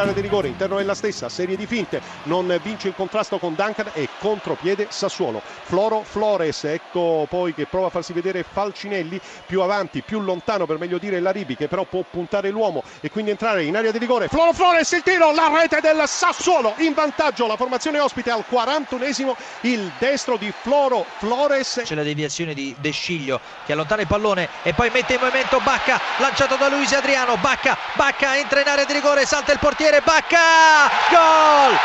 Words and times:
Dell'area 0.00 0.12
di 0.12 0.20
rigore, 0.20 0.48
interno 0.48 0.76
della 0.76 0.94
stessa, 0.94 1.28
serie 1.28 1.56
di 1.56 1.66
finte, 1.66 2.00
non 2.24 2.58
vince 2.62 2.88
il 2.88 2.94
contrasto 2.94 3.38
con 3.38 3.54
Duncan 3.54 3.90
e 3.92 4.08
contropiede 4.18 4.86
Sassuolo. 4.88 5.42
Floro 5.62 6.02
Flores, 6.02 6.64
ecco 6.64 7.26
poi 7.28 7.54
che 7.54 7.66
prova 7.66 7.88
a 7.88 7.90
farsi 7.90 8.12
vedere 8.12 8.42
Falcinelli 8.42 9.20
più 9.46 9.60
avanti, 9.60 10.02
più 10.02 10.20
lontano 10.20 10.66
per 10.66 10.78
meglio 10.78 10.98
dire 10.98 11.20
Laribi 11.20 11.56
che 11.56 11.68
però 11.68 11.84
può 11.84 12.02
puntare 12.08 12.50
l'uomo 12.50 12.82
e 13.00 13.10
quindi 13.10 13.30
entrare 13.30 13.64
in 13.64 13.76
area 13.76 13.90
di 13.90 13.98
rigore. 13.98 14.28
Floro 14.28 14.52
Flores 14.52 14.90
il 14.92 15.02
tiro, 15.02 15.32
la 15.32 15.50
rete 15.54 15.80
del 15.80 16.02
Sassuolo 16.06 16.74
in 16.78 16.94
vantaggio, 16.94 17.46
la 17.46 17.56
formazione 17.56 17.98
ospite 17.98 18.30
al 18.30 18.44
41esimo, 18.48 19.34
il 19.62 19.90
destro 19.98 20.36
di 20.36 20.52
Floro 20.62 21.04
Flores. 21.18 21.82
C'è 21.84 21.94
la 21.94 22.02
deviazione 22.02 22.54
di 22.54 22.74
De 22.78 22.90
Sciglio 22.90 23.40
che 23.66 23.72
allontana 23.72 24.02
il 24.02 24.06
pallone 24.06 24.48
e 24.62 24.72
poi 24.72 24.90
mette 24.90 25.14
in 25.14 25.20
movimento 25.20 25.60
Bacca, 25.60 26.00
lanciato 26.18 26.56
da 26.56 26.68
Luis 26.68 26.92
Adriano, 26.92 27.36
Bacca, 27.36 27.76
Bacca 27.94 28.38
entra 28.38 28.60
in 28.60 28.68
area 28.68 28.84
di 28.84 28.92
rigore, 28.92 29.26
salta 29.26 29.52
il 29.52 29.58
portiere 29.58 29.89
Bacca, 29.98 30.88
gol! 31.10 31.78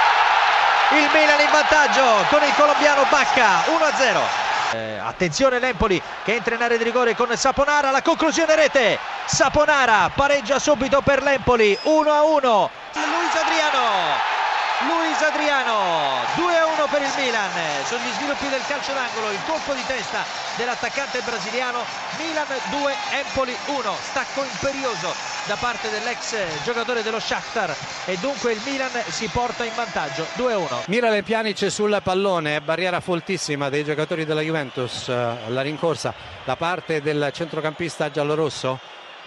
Il 0.91 1.09
Milan 1.11 1.39
in 1.39 1.49
vantaggio 1.51 2.25
con 2.29 2.43
il 2.43 2.53
colombiano 2.55 3.03
Bacca, 3.09 3.63
1-0. 3.65 4.43
Eh, 4.73 4.99
attenzione 4.99 5.57
l'Empoli 5.57 5.99
che 6.23 6.35
entra 6.35 6.53
in 6.53 6.61
area 6.61 6.77
di 6.77 6.83
rigore 6.83 7.15
con 7.15 7.35
Saponara, 7.35 7.89
la 7.89 8.03
conclusione 8.03 8.55
rete. 8.55 8.99
Saponara 9.25 10.11
pareggia 10.13 10.59
subito 10.59 11.01
per 11.01 11.23
l'Empoli, 11.23 11.77
1-1. 11.83 12.69
Luis 12.93 13.35
Adriano. 13.41 14.33
Luis 14.81 15.21
Adriano 15.21 16.19
2-1 16.35 16.74
per 16.87 17.01
il 17.01 17.11
Milan. 17.17 17.51
Sono 17.85 18.03
gli 18.03 18.11
sviluppi 18.13 18.49
del 18.49 18.61
calcio 18.67 18.93
d'angolo 18.93 19.31
il 19.31 19.39
colpo 19.45 19.73
di 19.73 19.83
testa 19.85 20.23
dell'attaccante 20.55 21.21
brasiliano 21.21 21.83
Milan 22.17 22.47
2 22.69 22.93
Empoli 23.11 23.55
1 23.65 23.95
stacco 24.01 24.43
imperioso 24.43 25.13
da 25.45 25.55
parte 25.55 25.89
dell'ex 25.89 26.63
giocatore 26.63 27.03
dello 27.03 27.19
Shakhtar. 27.19 27.75
E 28.05 28.17
dunque 28.17 28.53
il 28.53 28.61
Milan 28.65 28.91
si 29.07 29.27
porta 29.27 29.63
in 29.63 29.73
vantaggio 29.75 30.25
2-1 30.37 30.83
Mirale 30.87 31.23
Pjanic 31.23 31.71
sul 31.71 31.99
pallone 32.03 32.61
barriera 32.61 32.99
foltissima 32.99 33.69
dei 33.69 33.83
giocatori 33.83 34.25
della 34.25 34.41
Juventus. 34.41 35.07
La 35.07 35.61
rincorsa 35.61 36.13
da 36.43 36.55
parte 36.55 37.01
del 37.01 37.29
centrocampista 37.33 38.11
giallorosso. 38.11 38.79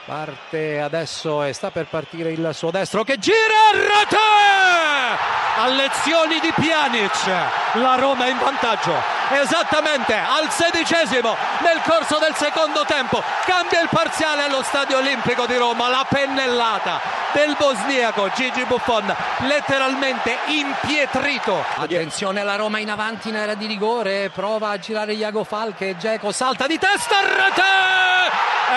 Parte 0.05 0.81
adesso 0.81 1.43
e 1.43 1.53
sta 1.53 1.71
per 1.71 1.87
partire 1.87 2.31
il 2.31 2.51
suo 2.55 2.71
destro 2.71 3.05
che 3.05 3.19
gira 3.19 3.71
rete 3.73 4.68
a 5.57 5.67
lezioni 5.69 6.39
di 6.41 6.53
Pjanic. 6.55 7.27
La 7.75 7.97
Roma 7.97 8.27
è 8.27 8.31
in 8.31 8.39
vantaggio. 8.39 9.17
Esattamente 9.31 10.15
al 10.15 10.51
sedicesimo 10.51 11.37
nel 11.61 11.81
corso 11.85 12.19
del 12.19 12.35
secondo 12.35 12.85
tempo 12.87 13.23
cambia 13.45 13.81
il 13.83 13.89
parziale 13.91 14.45
allo 14.45 14.63
stadio 14.63 14.97
olimpico 14.97 15.45
di 15.45 15.57
Roma 15.57 15.89
la 15.89 16.07
pennellata 16.09 16.99
del 17.33 17.55
bosniaco 17.59 18.31
Gigi 18.35 18.65
Buffon 18.65 19.15
letteralmente 19.41 20.39
impietrito. 20.47 21.63
Attenzione 21.77 22.43
la 22.43 22.57
Roma 22.57 22.79
in 22.79 22.91
avanti 22.91 23.29
in 23.29 23.37
area 23.37 23.55
di 23.55 23.67
rigore 23.67 24.31
prova 24.31 24.71
a 24.71 24.79
girare 24.79 25.13
Iago 25.13 25.45
Falche 25.45 25.97
Geco 25.99 26.33
salta 26.33 26.67
di 26.67 26.79
testa 26.79 27.17
rete! 27.21 27.63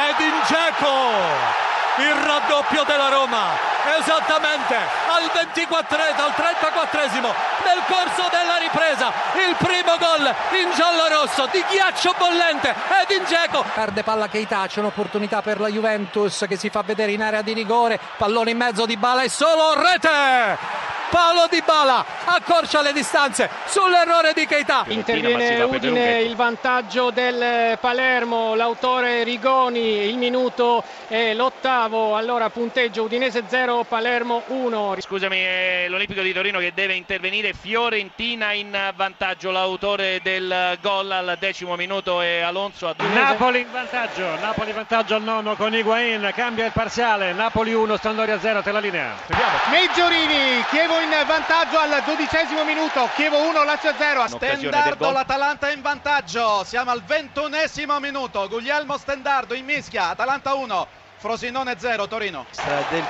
Edin 0.09 0.33
Geco 0.47 1.69
il 1.97 2.13
raddoppio 2.13 2.83
della 2.83 3.09
Roma 3.09 3.70
esattamente 3.99 4.75
al 4.75 5.29
24 5.33 5.97
al 6.01 6.33
34esimo 6.35 7.33
nel 7.65 7.81
corso 7.87 8.29
della 8.29 8.57
ripresa 8.59 9.11
il 9.47 9.55
primo 9.57 9.97
gol 9.97 10.33
in 10.61 10.71
giallo 10.75 11.07
rosso 11.07 11.47
di 11.51 11.63
ghiaccio 11.69 12.13
bollente 12.17 12.69
ed 12.69 13.17
in 13.17 13.25
Geco. 13.25 13.63
Perde 13.73 14.03
palla 14.03 14.27
Keita 14.27 14.67
c'è 14.67 14.79
un'opportunità 14.79 15.41
per 15.41 15.59
la 15.59 15.67
Juventus 15.67 16.45
che 16.47 16.57
si 16.57 16.69
fa 16.69 16.81
vedere 16.81 17.11
in 17.11 17.21
area 17.21 17.41
di 17.41 17.53
rigore 17.53 17.99
pallone 18.17 18.51
in 18.51 18.57
mezzo 18.57 18.85
di 18.85 18.97
Bala 18.97 19.23
e 19.23 19.29
solo 19.29 19.73
rete 19.81 20.80
Paolo 21.11 21.47
Di 21.49 21.61
Bala 21.65 22.05
accorcia 22.23 22.81
le 22.81 22.93
distanze 22.93 23.49
sull'errore 23.65 24.31
di 24.33 24.45
Keita. 24.45 24.85
Interviene 24.87 25.61
Udine, 25.61 26.21
il 26.21 26.37
vantaggio 26.37 27.11
del 27.11 27.77
Palermo, 27.79 28.55
l'autore 28.55 29.23
Rigoni, 29.23 30.07
il 30.07 30.15
minuto 30.15 30.81
è 31.09 31.33
l'ottavo, 31.33 32.15
allora 32.15 32.49
punteggio 32.49 33.03
Udinese 33.03 33.43
0, 33.45 33.83
Palermo 33.83 34.43
1. 34.47 34.95
Scusami, 35.01 35.37
è 35.37 35.85
l'Olimpico 35.89 36.21
di 36.21 36.31
Torino 36.31 36.59
che 36.59 36.71
deve 36.73 36.93
intervenire, 36.93 37.51
Fiorentina 37.51 38.53
in 38.53 38.71
vantaggio, 38.95 39.51
l'autore 39.51 40.21
del 40.23 40.77
gol 40.81 41.11
al 41.11 41.35
decimo 41.37 41.75
minuto 41.75 42.21
è 42.21 42.39
Alonso. 42.39 42.87
A 42.87 42.95
Napoli 43.13 43.59
in 43.59 43.67
vantaggio, 43.69 44.39
Napoli 44.39 44.69
in 44.69 44.75
vantaggio 44.77 45.15
al 45.15 45.23
nono 45.23 45.57
con 45.57 45.75
Higuain, 45.75 46.31
cambia 46.33 46.65
il 46.65 46.71
parziale, 46.71 47.33
Napoli 47.33 47.73
1, 47.73 47.97
Sandoria 47.97 48.39
0, 48.39 48.61
te 48.61 48.71
la 48.71 48.79
linea. 48.79 49.15
Vediamo. 49.27 49.57
Meggiorini, 49.71 50.63
Chievo 50.69 50.99
in 51.03 51.25
vantaggio 51.25 51.79
al 51.79 52.03
dodicesimo 52.05 52.63
minuto, 52.63 53.09
Chievo 53.15 53.41
1, 53.47 53.63
Lazio 53.63 53.93
0. 53.97 54.27
Stendardo, 54.27 55.11
l'Atalanta 55.11 55.71
in 55.71 55.81
vantaggio, 55.81 56.63
siamo 56.63 56.91
al 56.91 57.01
ventunesimo 57.03 57.99
minuto, 57.99 58.47
Guglielmo 58.47 58.97
Stendardo 58.97 59.53
in 59.53 59.65
mischia, 59.65 60.09
Atalanta 60.09 60.53
1. 60.53 60.99
Frosinone 61.17 61.75
0, 61.77 62.07
Torino. 62.07 62.47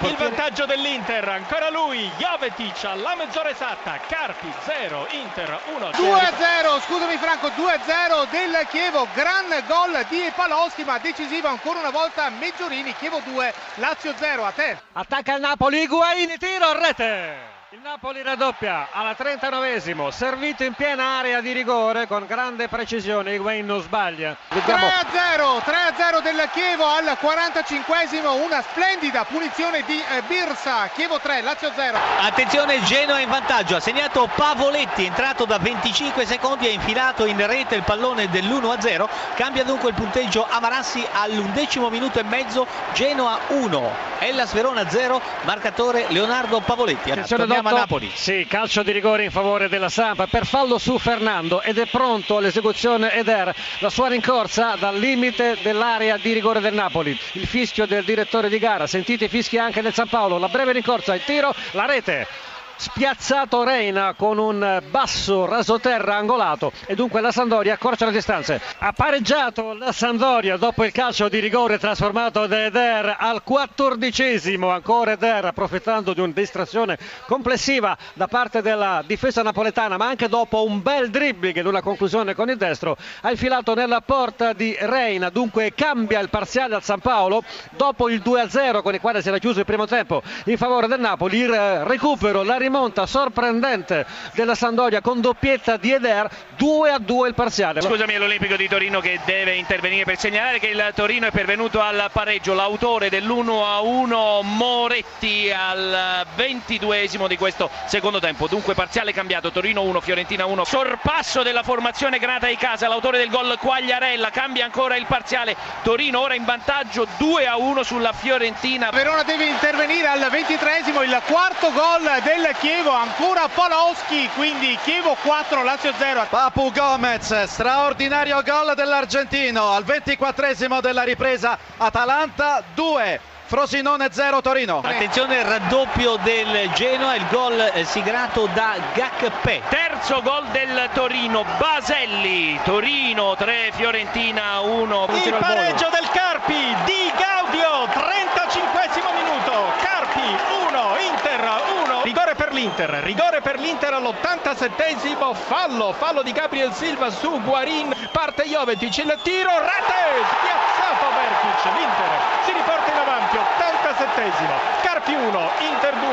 Il 0.01 0.15
vantaggio 0.17 0.65
dell'Inter, 0.65 1.29
ancora 1.29 1.69
lui, 1.69 2.11
Jovetic 2.17 2.83
alla 2.83 3.15
mezz'ora 3.15 3.49
esatta, 3.49 3.99
Carpi 4.05 4.51
0, 4.65 5.07
Inter 5.11 5.61
1. 5.75 5.89
2-0, 5.91 6.81
scusami 6.81 7.15
Franco, 7.15 7.47
2-0 7.47 8.29
del 8.29 8.67
Chievo, 8.69 9.07
gran 9.13 9.45
gol 9.65 10.05
di 10.09 10.29
Paloschi 10.35 10.83
ma 10.83 10.97
decisivo 10.97 11.47
ancora 11.47 11.79
una 11.79 11.89
volta 11.89 12.29
Meggiorini, 12.29 12.93
Chievo 12.95 13.21
2, 13.23 13.53
Lazio 13.75 14.13
0, 14.13 14.45
a 14.45 14.51
te. 14.51 14.77
Attacca 14.91 15.35
il 15.35 15.39
Napoli, 15.39 15.83
Higuain, 15.83 16.37
tiro 16.37 16.65
a 16.65 16.77
rete. 16.77 17.59
Il 17.73 17.79
Napoli 17.81 18.21
raddoppia 18.21 18.89
alla 18.91 19.15
39esimo, 19.17 20.09
servito 20.09 20.65
in 20.65 20.73
piena 20.73 21.19
area 21.19 21.39
di 21.39 21.53
rigore 21.53 22.05
con 22.05 22.25
grande 22.27 22.67
precisione, 22.67 23.35
Higuain 23.35 23.65
non 23.65 23.81
sbaglia. 23.81 24.35
3-0, 24.49 24.59
3-0 24.59 26.21
del 26.21 26.49
Chievo 26.51 26.83
al 26.83 27.17
45esimo, 27.17 28.43
una 28.43 28.61
splendida 28.61 29.23
punizione 29.23 29.83
di 29.85 29.97
eh, 29.97 30.21
Birsa, 30.27 30.89
Chievo 30.93 31.19
3, 31.19 31.41
Lazio 31.43 31.71
0. 31.73 31.97
Attenzione 32.19 32.83
Genoa 32.83 33.19
in 33.19 33.29
vantaggio, 33.29 33.77
ha 33.77 33.79
segnato 33.79 34.29
Pavoletti, 34.35 35.05
entrato 35.05 35.45
da 35.45 35.57
25 35.57 36.25
secondi 36.25 36.67
e 36.67 36.71
infilato 36.71 37.23
in 37.25 37.47
rete 37.47 37.75
il 37.75 37.83
pallone 37.83 38.27
dell'1-0, 38.27 39.07
cambia 39.35 39.63
dunque 39.63 39.91
il 39.91 39.95
punteggio 39.95 40.45
Amarassi 40.45 41.07
all'undecimo 41.09 41.89
minuto 41.89 42.19
e 42.19 42.23
mezzo, 42.23 42.67
Genoa 42.91 43.39
1, 43.47 44.09
Ellas 44.19 44.51
Verona 44.51 44.89
0, 44.89 45.21
marcatore 45.43 46.07
Leonardo 46.09 46.59
Pavoletti. 46.59 47.13
Torniamo 47.25 47.59
a 47.59 47.60
Napoli. 47.69 48.09
Sì, 48.13 48.45
calcio 48.47 48.81
di 48.81 48.91
rigore 48.91 49.23
in 49.23 49.31
favore 49.31 49.69
della 49.69 49.89
Sampa 49.89 50.27
per 50.27 50.45
fallo 50.45 50.77
su 50.77 50.97
Fernando 50.97 51.61
ed 51.61 51.77
è 51.77 51.85
pronto 51.85 52.37
all'esecuzione 52.37 53.13
Eder, 53.13 53.53
la 53.79 53.89
sua 53.89 54.07
rincorsa 54.07 54.75
dal 54.79 54.97
limite 54.97 55.57
dell'area 55.61 56.17
di 56.17 56.33
rigore 56.33 56.59
del 56.59 56.73
Napoli. 56.73 57.17
Il 57.33 57.45
fischio 57.45 57.85
del 57.85 58.03
direttore 58.03 58.49
di 58.49 58.57
gara, 58.57 58.87
sentite 58.87 59.25
i 59.25 59.29
fischi 59.29 59.57
anche 59.57 59.81
del 59.81 59.93
San 59.93 60.07
Paolo, 60.07 60.37
la 60.37 60.49
breve 60.49 60.71
rincorsa, 60.71 61.13
il 61.13 61.23
tiro, 61.23 61.53
la 61.71 61.85
rete 61.85 62.27
spiazzato 62.75 63.63
Reina 63.63 64.13
con 64.17 64.37
un 64.37 64.81
basso 64.89 65.45
rasoterra 65.45 66.15
angolato. 66.15 66.71
E 66.85 66.95
dunque 66.95 67.21
la 67.21 67.31
Sandoria 67.31 67.73
accorcia 67.73 68.05
le 68.05 68.11
distanze. 68.11 68.61
Ha 68.79 68.91
pareggiato 68.93 69.73
la 69.73 69.91
Sandoria 69.91 70.57
dopo 70.57 70.83
il 70.83 70.91
calcio 70.91 71.29
di 71.29 71.39
rigore 71.39 71.77
trasformato 71.77 72.47
da 72.47 72.65
Eder 72.65 73.15
al 73.19 73.43
quattordicesimo, 73.43 74.69
ancora 74.69 75.11
Eder 75.11 75.45
approfittando 75.45 76.13
di 76.13 76.19
una 76.19 76.33
distrazione 76.33 76.97
complessiva 77.25 77.97
da 78.13 78.27
parte 78.27 78.61
della 78.61 79.03
difesa 79.05 79.41
napoletana 79.41 79.97
ma 79.97 80.07
anche 80.07 80.27
dopo 80.27 80.63
un 80.65 80.81
bel 80.81 81.09
dribbling 81.09 81.57
ed 81.57 81.65
una 81.65 81.81
conclusione 81.81 82.35
con 82.35 82.49
il 82.49 82.57
destro 82.57 82.97
ha 83.21 83.31
infilato 83.31 83.73
nella 83.73 84.01
porta 84.01 84.53
di 84.53 84.75
Reina, 84.79 85.29
dunque 85.29 85.73
cambia 85.73 86.19
il 86.19 86.29
parziale 86.29 86.75
al 86.75 86.83
San 86.83 86.99
Paolo 86.99 87.43
dopo 87.71 88.09
il 88.09 88.21
2-0 88.23 88.81
con 88.81 88.93
il 88.93 88.99
quale 88.99 89.21
si 89.21 89.27
era 89.27 89.37
chiuso 89.37 89.59
il 89.59 89.65
primo 89.65 89.85
tempo 89.85 90.21
in 90.45 90.57
favore 90.57 90.87
del 90.87 90.99
Napoli, 90.99 91.39
il 91.39 91.83
recupero, 91.85 92.43
la 92.43 92.57
rimonta 92.61 93.05
sorprendente 93.05 94.05
della 94.33 94.55
Sandoria 94.55 95.01
con 95.01 95.19
doppietta 95.19 95.77
di 95.77 95.91
Eder, 95.91 96.29
2 96.57 96.91
a 96.91 96.99
2 96.99 97.27
il 97.29 97.33
parziale. 97.33 97.81
Scusami 97.81 98.15
l'Olimpico 98.17 98.55
di 98.55 98.67
Torino 98.67 98.99
che 98.99 99.19
deve 99.25 99.55
intervenire 99.55 100.05
per 100.05 100.17
segnalare 100.17 100.59
che 100.59 100.67
il 100.67 100.91
Torino 100.93 101.25
è 101.27 101.31
pervenuto 101.31 101.81
al 101.81 102.09
pareggio, 102.11 102.53
l'autore 102.53 103.09
dell'1 103.09 103.63
a 103.63 103.81
1 103.81 104.41
Moretti 104.43 105.51
al 105.51 106.25
22esimo 106.37 107.27
di 107.27 107.35
questo 107.35 107.69
secondo 107.85 108.19
tempo, 108.19 108.47
dunque 108.47 108.75
parziale 108.75 109.11
cambiato, 109.11 109.51
Torino 109.51 109.81
1, 109.81 109.99
Fiorentina 110.01 110.45
1, 110.45 110.63
sorpasso 110.63 111.41
della 111.41 111.63
formazione 111.63 112.19
Granata 112.19 112.47
di 112.47 112.57
casa, 112.57 112.87
l'autore 112.87 113.17
del 113.17 113.29
gol 113.29 113.57
Quagliarella, 113.57 114.29
cambia 114.29 114.65
ancora 114.65 114.95
il 114.95 115.05
parziale, 115.07 115.55
Torino 115.81 116.19
ora 116.19 116.35
in 116.35 116.45
vantaggio 116.45 117.07
2 117.17 117.47
a 117.47 117.57
1 117.57 117.83
sulla 117.83 118.13
Fiorentina. 118.13 118.91
Verona 118.91 119.23
deve 119.23 119.45
intervenire 119.45 120.07
al 120.07 120.19
23esimo, 120.19 121.01
il 121.03 121.19
quarto 121.25 121.71
gol 121.71 122.03
del 122.23 122.50
Chievo, 122.59 122.91
ancora 122.91 123.47
Polowski, 123.47 124.29
quindi 124.35 124.77
Chievo 124.83 125.15
4, 125.21 125.63
Lazio 125.63 125.93
0. 125.97 126.27
Papu 126.29 126.71
Gomez, 126.71 127.43
straordinario 127.43 128.41
gol 128.43 128.73
dell'argentino 128.75 129.71
al 129.71 129.83
24esimo 129.83 130.81
della 130.81 131.03
ripresa, 131.03 131.57
Atalanta 131.77 132.63
2. 132.73 133.19
Frosinone 133.51 134.07
0 134.11 134.39
Torino. 134.39 134.79
Attenzione 134.81 135.39
il 135.39 135.43
raddoppio 135.43 136.15
del 136.23 136.71
Genoa, 136.73 137.15
il 137.15 137.27
gol 137.29 137.59
eh, 137.73 137.83
siglato 137.83 138.47
da 138.53 138.75
Gakpe. 138.93 139.61
Terzo 139.67 140.21
gol 140.21 140.45
del 140.51 140.89
Torino, 140.93 141.43
Baselli, 141.57 142.57
Torino 142.63 143.35
3, 143.35 143.71
Fiorentina 143.73 144.61
1. 144.61 145.07
Il 145.25 145.35
pareggio 145.37 145.89
del 145.91 146.07
Carpi 146.13 146.75
di 146.85 147.11
Gaudio, 147.17 147.89
35 147.91 149.11
minuto. 149.21 149.73
Carpi 149.81 150.21
1, 150.69 150.97
Inter 151.09 151.49
1. 151.83 151.90
Rigore 152.03 152.33
per 152.33 152.51
l'Inter, 152.51 152.89
rigore 153.03 153.41
per 153.41 153.59
l'Inter 153.59 153.93
all'87esimo, 153.93 155.35
fallo, 155.35 155.93
fallo 155.93 156.23
di 156.23 156.31
Gabriel 156.31 156.73
Silva 156.73 157.11
su 157.11 157.39
Guarin, 157.43 157.93
parte 158.11 158.43
Jovetic, 158.43 158.97
il 158.97 159.19
tiro, 159.21 159.51
rete, 159.59 160.25
spiazzato 160.25 161.05
Vertic, 161.13 161.63
l'Inter 161.77 162.09
si 162.43 162.51
riporta 162.53 162.91
in 162.91 162.97
avanti, 162.97 163.37
87esimo, 163.37 164.81
Carpi 164.81 165.13
1, 165.13 165.49
Inter 165.59 165.93
2. 165.93 166.11